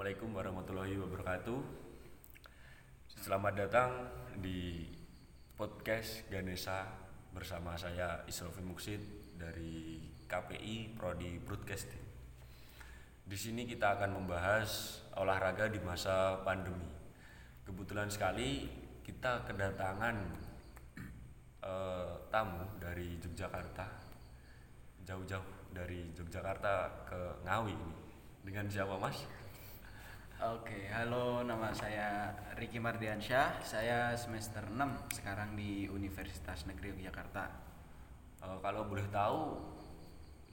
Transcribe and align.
Assalamualaikum 0.00 0.32
warahmatullahi 0.32 0.96
wabarakatuh. 0.96 1.60
Selamat 3.20 3.52
datang 3.52 4.08
di 4.40 4.88
podcast 5.60 6.24
Ganesha 6.32 6.88
bersama 7.36 7.76
saya 7.76 8.24
Isrofi 8.24 8.64
Muksid 8.64 8.96
dari 9.36 10.00
KPI 10.24 10.96
Prodi 10.96 11.36
Broadcasting. 11.44 12.00
Di 13.28 13.36
sini 13.36 13.68
kita 13.68 14.00
akan 14.00 14.24
membahas 14.24 15.04
olahraga 15.20 15.68
di 15.68 15.84
masa 15.84 16.40
pandemi. 16.48 16.88
Kebetulan 17.68 18.08
sekali 18.08 18.72
kita 19.04 19.44
kedatangan 19.44 20.16
eh, 21.60 22.12
tamu 22.32 22.64
dari 22.80 23.20
Yogyakarta, 23.20 23.84
jauh-jauh 25.04 25.76
dari 25.76 26.08
Yogyakarta 26.16 27.04
ke 27.04 27.44
Ngawi 27.44 27.76
ini. 27.76 27.96
Dengan 28.48 28.64
siapa 28.64 28.96
Mas? 28.96 29.39
Oke, 30.40 30.88
halo 30.88 31.44
nama 31.44 31.68
saya 31.68 32.32
Riki 32.56 32.80
Mardiansyah. 32.80 33.60
Saya 33.60 34.16
semester 34.16 34.64
6 34.72 35.12
sekarang 35.12 35.52
di 35.52 35.84
Universitas 35.84 36.64
Negeri 36.64 36.96
Yogyakarta. 36.96 37.44
Eh, 38.48 38.58
kalau 38.64 38.88
boleh 38.88 39.04
tahu 39.12 39.60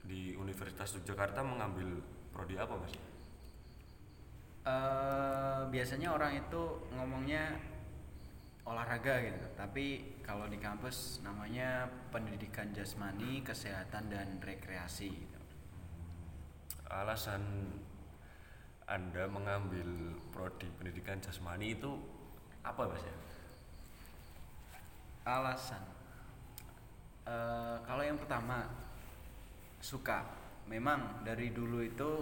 di 0.04 0.36
Universitas 0.36 0.92
Yogyakarta 0.92 1.40
mengambil 1.40 2.04
prodi 2.28 2.60
apa 2.60 2.76
Mas? 2.76 2.92
Eh, 4.68 5.60
biasanya 5.72 6.12
orang 6.12 6.36
itu 6.36 6.84
ngomongnya 6.92 7.56
olahraga 8.68 9.24
gitu, 9.24 9.48
tapi 9.56 10.20
kalau 10.20 10.52
di 10.52 10.60
kampus 10.60 11.24
namanya 11.24 11.88
Pendidikan 12.12 12.76
Jasmani, 12.76 13.40
Kesehatan 13.40 14.12
dan 14.12 14.36
Rekreasi. 14.36 15.08
Gitu. 15.16 15.40
Alasan 16.92 17.40
Anda 18.88 19.28
mengambil 19.28 20.16
prodi 20.32 20.66
pendidikan 20.80 21.20
jasmani 21.20 21.76
itu 21.76 21.92
apa 22.64 22.88
Mas 22.88 23.04
ya? 23.04 23.16
Alasan, 25.28 25.84
Eh, 27.28 27.76
kalau 27.84 28.00
yang 28.00 28.16
pertama 28.16 28.64
suka, 29.84 30.24
memang 30.64 31.20
dari 31.20 31.52
dulu 31.52 31.84
itu 31.84 32.12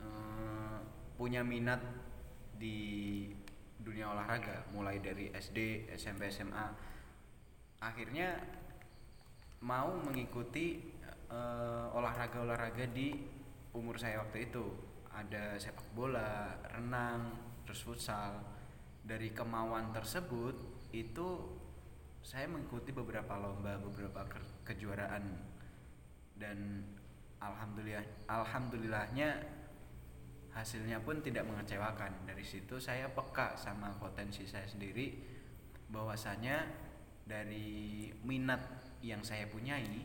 eh, 0.00 0.78
punya 1.20 1.44
minat 1.44 1.84
di 2.56 3.28
dunia 3.76 4.08
olahraga, 4.08 4.64
mulai 4.72 5.04
dari 5.04 5.28
SD, 5.36 5.92
SMP, 6.00 6.32
SMA. 6.32 6.72
Akhirnya 7.84 8.40
mau 9.60 9.92
mengikuti 10.00 10.80
eh, 11.28 11.86
olahraga-olahraga 11.92 12.88
di 12.88 13.12
umur 13.76 14.00
saya 14.00 14.24
waktu 14.24 14.48
itu. 14.48 14.64
Ada 15.14 15.56
sepak 15.62 15.94
bola, 15.94 16.58
renang, 16.74 17.30
terus 17.62 17.86
futsal. 17.86 18.42
Dari 19.04 19.30
kemauan 19.30 19.94
tersebut 19.94 20.56
itu 20.90 21.28
saya 22.24 22.48
mengikuti 22.50 22.90
beberapa 22.90 23.36
lomba, 23.36 23.76
beberapa 23.78 24.26
ke- 24.26 24.64
kejuaraan 24.64 25.24
dan 26.34 26.82
alhamdulillah 27.38 28.26
alhamdulillahnya 28.26 29.38
hasilnya 30.50 30.98
pun 31.04 31.20
tidak 31.20 31.44
mengecewakan. 31.46 32.26
Dari 32.26 32.42
situ 32.42 32.80
saya 32.80 33.10
peka 33.12 33.54
sama 33.54 33.92
potensi 34.00 34.48
saya 34.48 34.64
sendiri 34.64 35.14
bahwasanya 35.90 36.64
dari 37.28 38.08
minat 38.24 38.62
yang 39.04 39.20
saya 39.20 39.44
punyai 39.50 40.00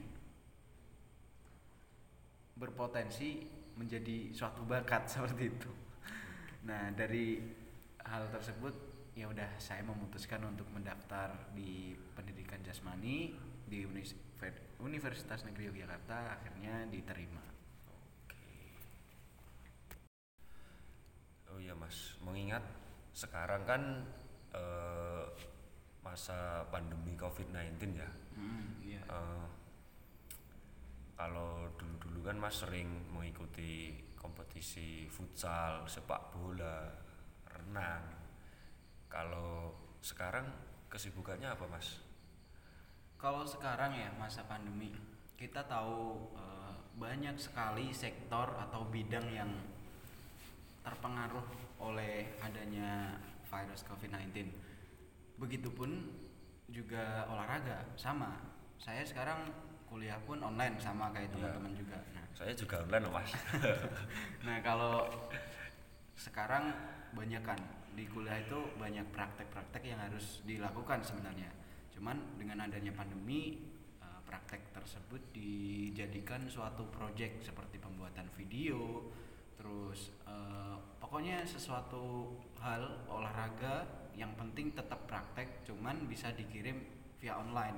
berpotensi 2.59 3.58
menjadi 3.80 4.35
suatu 4.35 4.67
bakat 4.67 5.08
seperti 5.16 5.55
itu. 5.55 5.72
Nah, 6.67 6.91
dari 6.91 7.39
hal 8.03 8.27
tersebut 8.27 8.75
ya 9.16 9.31
udah 9.31 9.55
saya 9.59 9.83
memutuskan 9.88 10.44
untuk 10.44 10.67
mendaftar 10.75 11.55
di 11.55 11.95
pendidikan 12.16 12.59
jasmani 12.63 13.31
di 13.67 13.83
Universitas 14.80 15.43
Negeri 15.48 15.71
Yogyakarta 15.71 16.39
akhirnya 16.39 16.87
diterima. 16.87 17.43
Oh 21.49 21.59
iya 21.59 21.75
Mas, 21.75 22.15
mengingat 22.23 22.64
sekarang 23.11 23.67
kan 23.67 23.81
eh, 24.55 25.25
masa 25.99 26.64
pandemi 26.71 27.14
COVID-19 27.20 27.99
ya. 27.99 28.09
Hmm, 28.39 28.80
iya. 28.80 29.02
Eh, 29.04 29.45
kalau 31.19 31.67
dulu-dulu 31.75 32.31
kan 32.31 32.39
Mas 32.39 32.63
sering 32.63 32.87
mengikuti 33.11 33.91
kompetisi 34.15 35.03
futsal, 35.11 35.83
sepak 35.83 36.31
bola, 36.31 36.95
renang. 37.43 38.07
Kalau 39.11 39.75
sekarang 39.99 40.47
kesibukannya 40.87 41.52
apa 41.52 41.67
Mas? 41.67 41.99
Kalau 43.19 43.43
sekarang 43.43 43.99
ya 43.99 44.07
masa 44.15 44.47
pandemi, 44.47 44.95
kita 45.35 45.67
tahu 45.67 46.31
eh, 46.39 46.73
banyak 46.95 47.36
sekali 47.36 47.91
sektor 47.91 48.55
atau 48.55 48.87
bidang 48.87 49.27
yang 49.27 49.51
terpengaruh 50.87 51.43
oleh 51.83 52.31
adanya 52.39 53.19
virus 53.43 53.83
COVID-19. 53.83 54.55
Begitupun 55.36 56.15
juga 56.71 57.27
olahraga 57.27 57.91
sama. 57.99 58.39
Saya 58.80 59.03
sekarang 59.03 59.68
kuliah 59.89 60.22
pun 60.22 60.38
online 60.39 60.77
sama 60.77 61.10
kayak 61.10 61.33
Iya. 61.33 61.36
teman-teman 61.36 61.73
juga. 61.73 61.98
Nah, 62.14 62.23
Saya 62.32 62.54
juga 62.54 62.86
online 62.86 63.04
loh 63.04 63.14
Mas. 63.17 63.32
nah 64.48 64.58
kalau 64.61 65.10
sekarang 66.16 66.72
banyak 67.11 67.42
kan 67.42 67.58
di 67.98 68.05
kuliah 68.05 68.39
itu 68.39 68.55
banyak 68.78 69.04
praktek-praktek 69.11 69.83
yang 69.83 69.99
harus 69.99 70.45
dilakukan 70.45 71.02
sebenarnya. 71.02 71.49
Cuman 71.92 72.38
dengan 72.38 72.64
adanya 72.64 72.94
pandemi 72.94 73.60
eh, 73.99 74.20
praktek 74.23 74.72
tersebut 74.72 75.20
dijadikan 75.33 76.48
suatu 76.48 76.88
project 76.94 77.44
seperti 77.44 77.82
pembuatan 77.82 78.30
video, 78.38 79.10
terus 79.58 80.14
eh, 80.23 80.78
pokoknya 81.02 81.44
sesuatu 81.44 82.38
hal 82.61 83.04
olahraga 83.10 83.83
yang 84.16 84.32
penting 84.36 84.72
tetap 84.72 85.08
praktek, 85.10 85.64
cuman 85.66 86.08
bisa 86.08 86.32
dikirim 86.32 86.78
via 87.20 87.36
online. 87.36 87.76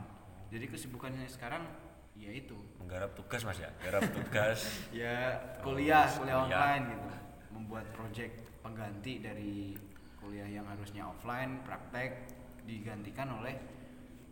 Jadi 0.51 0.67
kesibukannya 0.69 1.25
sekarang 1.25 1.63
yaitu 2.15 2.55
Menggarap 2.77 3.11
tugas 3.13 3.41
Mas 3.41 3.57
ya, 3.57 3.71
garap 3.81 4.03
tugas. 4.11 4.59
ya 4.93 5.37
Oh, 5.61 5.71
kuliah 5.71 6.05
kuliah. 6.11 6.37
online 6.43 6.83
gitu. 6.91 7.09
Membuat 7.55 7.85
project 7.91 8.35
pengganti 8.61 9.19
dari 9.19 9.73
kuliah 10.17 10.47
yang 10.47 10.65
harusnya 10.67 11.07
offline 11.07 11.63
praktek 11.63 12.29
digantikan 12.63 13.31
oleh 13.41 13.55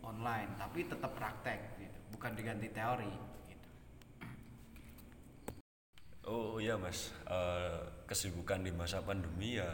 online. 0.00 0.54
Tapi 0.56 0.86
tetap 0.86 1.12
praktek 1.14 1.58
gitu. 1.78 1.98
Bukan 2.14 2.32
diganti 2.36 2.68
teori 2.70 3.10
gitu. 3.48 3.68
Oh 6.26 6.60
iya 6.60 6.76
mas, 6.76 7.10
Eh, 7.26 7.80
kesibukan 8.06 8.60
di 8.60 8.70
masa 8.74 8.98
pandemi 9.00 9.56
ya 9.56 9.70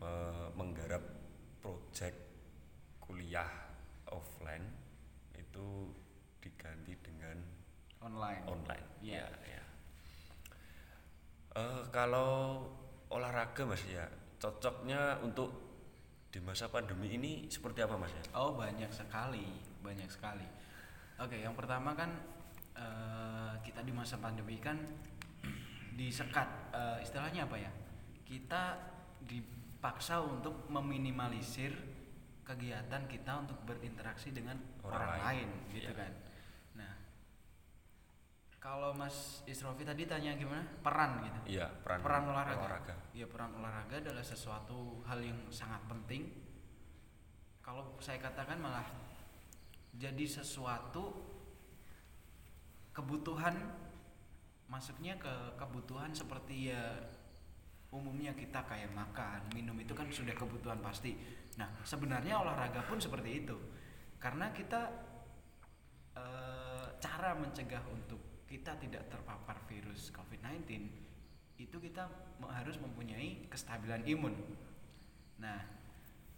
eh, 0.00 0.46
menggarap 0.54 1.02
project 1.60 2.16
kuliah 3.02 3.48
offline 4.08 4.62
itu 5.34 5.90
diganti 6.46 6.94
dengan 7.02 7.36
online 7.98 8.46
online. 8.46 8.86
Iya. 9.02 9.26
Ya, 9.26 9.58
ya. 9.58 9.62
Eh, 11.56 11.82
kalau 11.90 12.62
olahraga 13.10 13.66
mas 13.66 13.82
ya, 13.88 14.06
cocoknya 14.38 15.18
untuk 15.26 15.66
di 16.30 16.38
masa 16.44 16.68
pandemi 16.68 17.16
ini 17.16 17.32
seperti 17.48 17.80
apa 17.80 17.96
mas 17.96 18.12
ya? 18.12 18.20
oh 18.36 18.52
banyak 18.60 18.92
sekali 18.92 19.46
banyak 19.80 20.04
sekali 20.12 20.44
oke 21.16 21.32
yang 21.32 21.56
pertama 21.56 21.96
kan 21.96 22.12
eh, 22.76 23.54
kita 23.64 23.80
di 23.80 23.88
masa 23.94 24.20
pandemi 24.20 24.60
kan 24.60 24.76
disekat 25.98 26.44
eh, 26.76 26.98
istilahnya 27.00 27.48
apa 27.48 27.56
ya 27.56 27.72
kita 28.28 28.76
dipaksa 29.24 30.20
untuk 30.20 30.68
meminimalisir 30.68 31.72
kegiatan 32.44 33.08
kita 33.08 33.32
untuk 33.40 33.56
berinteraksi 33.64 34.30
dengan 34.30 34.60
Orang 34.84 35.02
orang, 35.02 35.10
lain. 35.24 35.24
lain, 35.24 35.48
gitu 35.72 35.88
Iya. 35.88 35.96
kan 35.96 36.12
nah 36.76 36.92
kalau 38.66 38.90
Mas 38.90 39.46
Isrofi 39.46 39.86
tadi 39.86 40.10
tanya 40.10 40.34
gimana 40.34 40.66
peran 40.82 41.22
gitu 41.22 41.38
Iya, 41.54 41.70
peran, 41.86 42.02
olahraga. 42.02 42.58
olahraga. 42.58 42.94
Ya 43.14 43.30
peran 43.30 43.54
olahraga 43.54 44.02
adalah 44.02 44.26
sesuatu 44.26 45.06
hal 45.06 45.22
yang 45.22 45.38
sangat 45.54 45.78
penting. 45.86 46.34
Kalau 47.62 47.94
saya 48.02 48.18
katakan 48.18 48.58
malah 48.58 48.82
jadi 49.94 50.26
sesuatu 50.26 51.14
kebutuhan 52.90 53.54
masuknya 54.66 55.14
ke 55.14 55.30
kebutuhan 55.54 56.10
seperti 56.10 56.74
ya 56.74 57.06
umumnya 57.94 58.34
kita 58.34 58.66
kayak 58.66 58.90
makan, 58.90 59.46
minum 59.54 59.78
itu 59.78 59.94
kan 59.94 60.10
sudah 60.10 60.34
kebutuhan 60.34 60.82
pasti. 60.82 61.14
Nah, 61.54 61.70
sebenarnya 61.86 62.34
olahraga 62.42 62.82
pun 62.90 62.98
seperti 62.98 63.46
itu. 63.46 63.54
Karena 64.18 64.50
kita 64.50 64.90
eh, 66.18 66.86
cara 66.98 67.30
mencegah 67.38 67.86
untuk 67.94 68.35
kita 68.46 68.78
tidak 68.78 69.10
terpapar 69.10 69.58
virus 69.66 70.14
COVID-19 70.14 70.86
itu 71.56 71.76
kita 71.80 72.04
harus 72.46 72.76
mempunyai 72.78 73.48
kestabilan 73.48 74.04
imun. 74.04 74.34
Nah, 75.40 75.60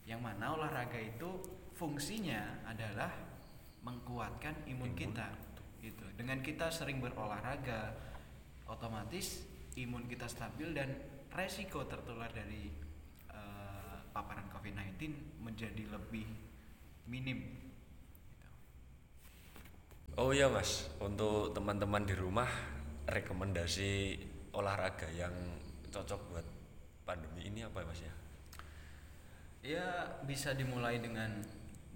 yang 0.06 0.22
mana 0.22 0.54
olahraga 0.56 0.96
itu 0.96 1.42
fungsinya 1.76 2.64
adalah 2.64 3.10
menguatkan 3.82 4.66
imun, 4.66 4.94
Imun. 4.94 4.98
kita. 4.98 5.28
Gitu. 5.78 6.04
Dengan 6.18 6.42
kita 6.42 6.70
sering 6.72 6.98
berolahraga, 6.98 7.94
otomatis 8.66 9.46
imun 9.78 10.10
kita 10.10 10.26
stabil 10.26 10.74
dan 10.74 10.90
resiko 11.30 11.86
tertular 11.86 12.30
dari 12.30 12.72
eh, 13.30 13.96
paparan 14.10 14.48
COVID-19 14.50 14.98
menjadi 15.42 15.84
lebih 15.92 16.26
minim. 17.06 17.67
Oh 20.14 20.32
iya 20.32 20.48
mas, 20.48 20.88
untuk 21.02 21.52
teman-teman 21.52 22.06
di 22.06 22.14
rumah 22.16 22.48
rekomendasi 23.04 24.16
olahraga 24.56 25.08
yang 25.12 25.32
cocok 25.92 26.20
buat 26.32 26.46
pandemi 27.04 27.48
ini 27.48 27.64
apa 27.64 27.80
ya 27.82 27.86
mas 27.88 28.00
ya? 28.00 28.14
Ya 29.58 29.88
bisa 30.24 30.54
dimulai 30.54 31.02
dengan 31.02 31.42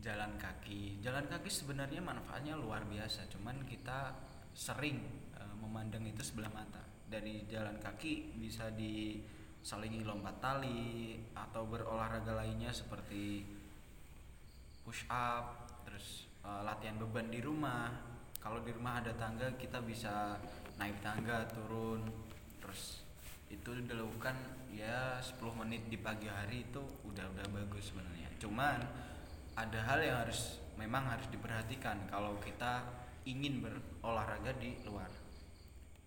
jalan 0.03 0.35
kaki. 0.37 0.99
Jalan 0.99 1.31
kaki 1.31 1.47
sebenarnya 1.47 2.03
manfaatnya 2.03 2.59
luar 2.59 2.83
biasa, 2.85 3.31
cuman 3.31 3.63
kita 3.65 4.13
sering 4.53 4.99
eh, 5.39 5.55
memandang 5.63 6.03
itu 6.05 6.21
sebelah 6.27 6.51
mata. 6.51 6.83
Dari 7.07 7.47
jalan 7.47 7.79
kaki 7.79 8.41
bisa 8.41 8.73
diselingi 8.75 10.03
lompat 10.03 10.43
tali 10.43 11.21
atau 11.37 11.69
berolahraga 11.69 12.35
lainnya 12.35 12.75
seperti 12.75 13.47
push 14.83 15.07
up, 15.07 15.71
terus 15.87 16.32
eh, 16.45 16.63
latihan 16.63 16.99
beban 16.99 17.31
di 17.31 17.41
rumah. 17.43 17.91
Kalau 18.43 18.59
di 18.67 18.75
rumah 18.75 18.99
ada 18.99 19.15
tangga 19.15 19.55
kita 19.55 19.79
bisa 19.87 20.35
naik 20.75 20.99
tangga 20.99 21.47
turun, 21.55 22.03
terus 22.59 23.07
itu 23.53 23.71
dilakukan 23.85 24.35
ya 24.73 25.21
10 25.21 25.39
menit 25.63 25.85
di 25.93 26.01
pagi 26.01 26.27
hari 26.27 26.65
itu 26.67 26.83
udah 27.07 27.27
udah 27.37 27.47
bagus 27.53 27.93
sebenarnya. 27.93 28.33
Cuman 28.41 28.79
ada 29.55 29.79
hal 29.85 30.01
yang 30.01 30.17
harus 30.25 30.59
memang 30.81 31.05
harus 31.07 31.29
diperhatikan 31.29 32.09
kalau 32.09 32.35
kita 32.41 32.83
ingin 33.29 33.63
berolahraga 33.63 34.57
di 34.59 34.81
luar. 34.89 35.13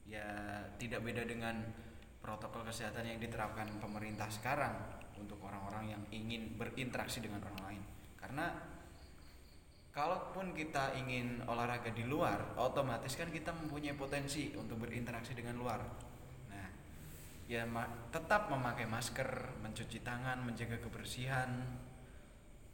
Ya 0.10 0.26
tidak 0.82 1.06
beda 1.06 1.24
dengan 1.24 1.62
protokol 2.20 2.66
kesehatan 2.66 3.06
yang 3.06 3.22
diterapkan 3.22 3.70
pemerintah 3.78 4.26
sekarang 4.34 4.74
untuk 5.22 5.38
orang-orang 5.46 5.94
yang 5.94 6.04
ingin 6.10 6.58
berinteraksi 6.58 7.22
dengan 7.22 7.46
orang 7.46 7.62
lain. 7.70 7.84
Karena 8.18 8.52
kalaupun 9.96 10.52
kita 10.52 10.92
ingin 11.00 11.40
olahraga 11.48 11.88
di 11.96 12.04
luar, 12.04 12.60
otomatis 12.60 13.16
kan 13.16 13.32
kita 13.32 13.56
mempunyai 13.56 13.96
potensi 13.96 14.52
untuk 14.52 14.84
berinteraksi 14.84 15.32
dengan 15.32 15.56
luar. 15.56 15.80
Nah, 16.52 16.68
ya 17.48 17.64
ma- 17.64 18.12
tetap 18.12 18.52
memakai 18.52 18.84
masker, 18.92 19.56
mencuci 19.64 20.04
tangan, 20.04 20.44
menjaga 20.44 20.84
kebersihan. 20.84 21.48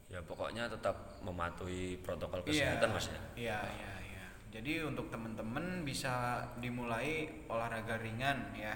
Ya 0.09 0.17
pokoknya 0.25 0.65
tetap 0.65 1.21
mematuhi 1.21 2.01
protokol 2.01 2.41
Iya, 2.49 2.81
kesehatan 2.81 2.89
mas 2.89 3.05
ya. 3.05 3.19
Iya, 3.37 3.59
iya, 3.69 3.93
iya. 4.01 4.25
Jadi 4.49 4.81
untuk 4.81 5.13
teman-teman 5.13 5.85
bisa 5.85 6.41
dimulai 6.57 7.45
olahraga 7.45 8.01
ringan 8.01 8.49
ya. 8.57 8.73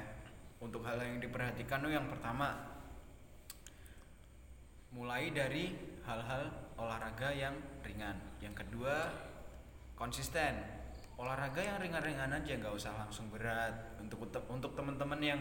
Untuk 0.61 0.85
hal 0.85 1.01
yang 1.01 1.17
diperhatikan 1.17 1.81
tuh 1.81 1.91
yang 1.91 2.07
pertama 2.07 2.77
mulai 4.95 5.33
dari 5.35 5.75
hal-hal 6.07 6.64
olahraga 6.75 7.31
yang 7.31 7.55
ringan. 7.81 8.15
Yang 8.39 8.65
kedua 8.65 8.95
konsisten. 9.93 10.53
Olahraga 11.15 11.63
yang 11.63 11.79
ringan-ringan 11.79 12.27
aja, 12.27 12.53
nggak 12.59 12.75
usah 12.75 12.91
langsung 12.99 13.31
berat. 13.31 13.71
Untuk 13.97 14.19
untuk 14.49 14.71
teman-teman 14.75 15.19
yang 15.23 15.39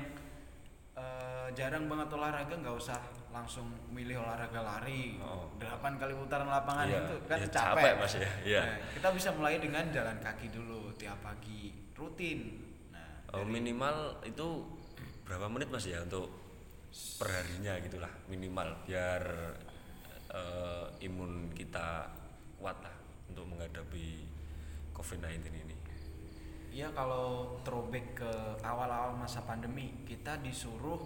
eh, 0.95 1.49
jarang 1.53 1.91
banget 1.91 2.15
olahraga, 2.15 2.55
nggak 2.55 2.77
usah 2.79 2.99
langsung 3.35 3.67
milih 3.91 4.23
olahraga 4.23 4.63
lari. 4.63 5.19
Oh. 5.19 5.51
8 5.59 5.99
kali 5.99 6.15
putaran 6.15 6.47
lapangan 6.47 6.87
Iya, 6.87 6.99
itu 7.03 7.15
kan 7.27 7.39
iya, 7.43 7.49
capek. 7.51 7.83
capek, 7.83 7.93
Mas, 7.99 8.15
ya. 8.15 8.31
Iya. 8.47 8.63
Nah, 8.63 8.77
kita 8.95 9.09
bisa 9.11 9.29
mulai 9.35 9.59
dengan 9.59 9.85
jalan 9.91 10.17
kaki 10.23 10.47
dulu 10.55 10.95
tiap 10.95 11.19
pagi, 11.19 11.75
rutin. 11.99 12.63
Nah, 12.95 13.27
Oh, 13.35 13.43
dari- 13.43 13.51
minimal 13.51 14.23
itu 14.23 14.49
berapa 15.27 15.51
menit 15.51 15.67
mas 15.67 15.83
ya 15.83 15.99
untuk 15.99 16.31
perharinya 17.19 17.75
gitulah 17.83 18.13
minimal 18.31 18.71
biar 18.87 19.23
eh, 20.35 21.07
imun 21.07 21.55
kita 21.55 22.11
kuat 22.59 22.77
lah 22.83 22.95
untuk 23.31 23.47
menghadapi 23.47 24.27
COVID-19 24.91 25.47
ini. 25.55 25.77
Iya 26.75 26.91
kalau 26.91 27.55
throwback 27.63 28.19
ke 28.19 28.33
awal-awal 28.67 29.15
masa 29.15 29.47
pandemi 29.47 29.95
kita 30.03 30.43
disuruh 30.43 30.99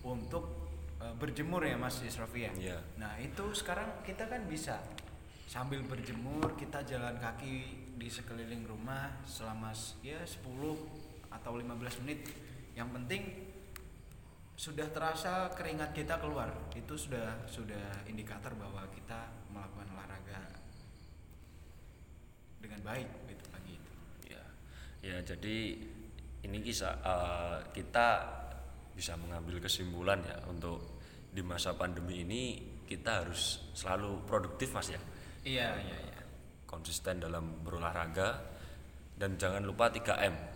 untuk 0.00 0.72
eh, 0.96 1.12
berjemur 1.20 1.60
ya 1.60 1.76
Mas 1.76 2.00
Isrofi 2.00 2.48
ya. 2.48 2.52
Iya. 2.56 2.78
Nah 2.96 3.20
itu 3.20 3.52
sekarang 3.52 4.00
kita 4.00 4.24
kan 4.24 4.48
bisa 4.48 4.80
sambil 5.44 5.84
berjemur 5.84 6.56
kita 6.56 6.86
jalan 6.86 7.20
kaki 7.20 7.84
di 8.00 8.08
sekeliling 8.08 8.64
rumah 8.64 9.20
selama 9.28 9.76
ya 10.00 10.24
10 10.24 10.40
atau 11.28 11.52
15 11.52 12.00
menit. 12.06 12.32
Yang 12.72 12.88
penting 12.96 13.22
sudah 14.60 14.92
terasa 14.92 15.48
keringat 15.56 15.96
kita 15.96 16.20
keluar 16.20 16.52
itu 16.76 16.92
sudah 16.92 17.48
sudah 17.48 18.04
indikator 18.04 18.52
bahwa 18.52 18.84
kita 18.92 19.32
melakukan 19.48 19.88
olahraga 19.96 20.40
dengan 22.60 22.80
baik 22.84 23.08
gitu 23.32 23.44
pagi 23.48 23.72
itu. 23.80 23.92
Ya, 24.28 24.44
ya 25.00 25.16
jadi 25.24 25.56
ini 26.44 26.58
kisah 26.60 26.92
eh, 27.00 27.58
kita 27.72 28.08
bisa 28.92 29.16
mengambil 29.16 29.64
kesimpulan 29.64 30.20
ya 30.20 30.36
untuk 30.44 31.00
di 31.32 31.40
masa 31.40 31.72
pandemi 31.72 32.20
ini 32.28 32.42
kita 32.84 33.24
harus 33.24 33.72
selalu 33.72 34.28
produktif 34.28 34.76
mas 34.76 34.92
ya, 34.92 35.00
Iya 35.40 35.68
iya 35.80 35.96
iya. 36.04 36.20
konsisten 36.68 37.16
dalam 37.16 37.64
berolahraga 37.64 38.44
dan 39.16 39.40
jangan 39.40 39.64
lupa 39.64 39.88
3M 39.88 40.50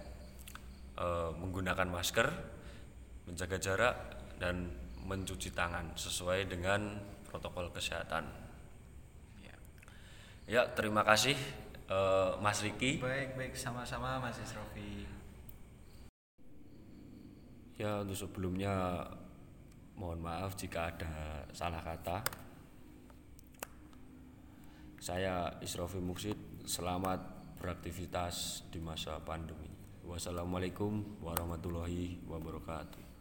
Eh, 0.94 1.30
menggunakan 1.42 1.90
masker, 1.90 2.30
menjaga 3.24 3.56
jarak 3.56 3.96
dan 4.36 4.68
mencuci 5.04 5.52
tangan 5.52 5.92
sesuai 5.96 6.48
dengan 6.48 6.96
protokol 7.28 7.68
kesehatan. 7.72 8.24
Iya. 9.40 9.56
Ya 10.48 10.62
terima 10.72 11.04
kasih 11.04 11.36
eh, 11.88 12.30
Mas 12.40 12.64
Riki. 12.64 13.00
Baik 13.00 13.36
baik 13.36 13.54
sama-sama 13.56 14.20
Mas 14.20 14.40
Isrofi. 14.40 15.04
Ya 17.74 18.00
untuk 18.00 18.14
sebelumnya 18.14 19.02
mohon 19.98 20.22
maaf 20.22 20.54
jika 20.54 20.94
ada 20.94 21.44
salah 21.50 21.82
kata. 21.82 22.22
Saya 25.04 25.52
Isrofi 25.60 26.00
Muksid, 26.00 26.64
selamat 26.64 27.20
beraktivitas 27.60 28.64
di 28.72 28.80
masa 28.80 29.20
pandemi. 29.20 29.68
Wassalamualaikum 30.04 31.20
warahmatullahi 31.20 32.24
wabarakatuh. 32.24 33.13